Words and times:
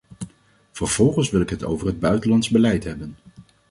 Vervolgens 0.71 1.29
wil 1.29 1.41
ik 1.41 1.49
het 1.49 1.63
over 1.63 1.87
het 1.87 1.99
buitenlands 1.99 2.49
beleid 2.49 2.83
hebben. 2.83 3.15